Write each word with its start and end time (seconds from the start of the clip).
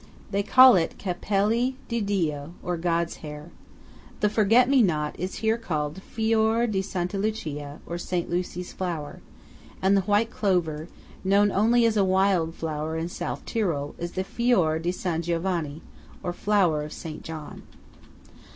They 0.31 0.41
call 0.41 0.75
it 0.77 0.97
"Capelli 0.97 1.75
di 1.87 2.01
Dio," 2.01 2.55
or 2.63 2.75
God's 2.75 3.17
Hair. 3.17 3.51
The 4.21 4.29
forget 4.29 4.67
me 4.67 4.81
not 4.81 5.13
is 5.19 5.35
here 5.45 5.59
called 5.59 6.01
Fior 6.01 6.65
di 6.65 6.81
Santa 6.81 7.19
Lucia, 7.19 7.79
or 7.85 7.99
Saint 7.99 8.27
Lucy's 8.27 8.73
flower; 8.73 9.19
and 9.79 9.95
the 9.95 10.01
white 10.01 10.31
clover, 10.31 10.87
known 11.23 11.51
only 11.51 11.85
as 11.85 11.97
a 11.97 12.03
wild 12.03 12.55
flower 12.55 12.97
in 12.97 13.09
South 13.09 13.45
Tyrol, 13.45 13.93
is 13.99 14.13
the 14.13 14.23
Fior 14.23 14.79
di 14.79 14.89
San 14.91 15.21
Giovanni, 15.21 15.83
or 16.23 16.33
Flower 16.33 16.81
of 16.81 16.93
Saint 16.93 17.21
John. 17.21 17.61